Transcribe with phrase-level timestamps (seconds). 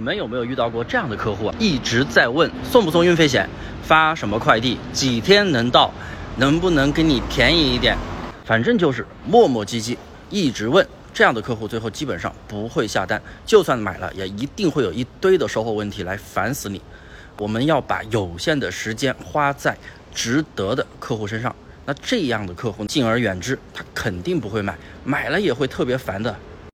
[0.00, 1.54] 你们有没有遇到过这样的客户啊？
[1.58, 3.46] 一直在问送不送运费险
[3.82, 5.92] 发什么快递几天能到
[6.38, 7.94] 能不能给你便宜一点？
[8.46, 9.98] 反正就是磨磨唧唧
[10.30, 16.80] 一直问这样的客户最后基本上不会下单就算买了也一定会有一堆的售后问题来烦死你。
[17.36, 19.76] 我们要把有限的时间花在
[20.14, 21.54] 值得的客户身上
[21.84, 24.74] 那这样的客户敬而远之他肯定不会买
[25.04, 26.34] 买了也会特别烦的。